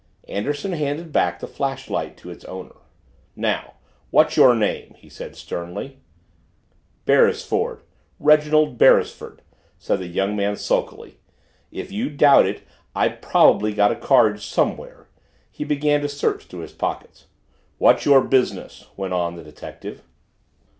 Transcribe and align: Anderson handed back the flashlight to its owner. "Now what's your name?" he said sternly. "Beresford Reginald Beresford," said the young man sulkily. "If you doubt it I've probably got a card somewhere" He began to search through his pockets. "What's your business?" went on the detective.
Anderson 0.27 0.71
handed 0.71 1.11
back 1.11 1.39
the 1.39 1.47
flashlight 1.47 2.17
to 2.17 2.31
its 2.31 2.43
owner. 2.45 2.73
"Now 3.35 3.75
what's 4.09 4.35
your 4.35 4.55
name?" 4.55 4.95
he 4.97 5.09
said 5.09 5.35
sternly. 5.35 5.99
"Beresford 7.05 7.83
Reginald 8.19 8.79
Beresford," 8.79 9.43
said 9.77 9.99
the 9.99 10.07
young 10.07 10.35
man 10.35 10.55
sulkily. 10.55 11.19
"If 11.71 11.91
you 11.91 12.09
doubt 12.09 12.47
it 12.47 12.63
I've 12.95 13.21
probably 13.21 13.73
got 13.73 13.91
a 13.91 13.95
card 13.95 14.41
somewhere" 14.41 15.07
He 15.51 15.63
began 15.63 16.01
to 16.01 16.09
search 16.09 16.45
through 16.45 16.61
his 16.61 16.73
pockets. 16.73 17.27
"What's 17.77 18.03
your 18.03 18.23
business?" 18.23 18.87
went 18.97 19.13
on 19.13 19.35
the 19.35 19.43
detective. 19.43 20.01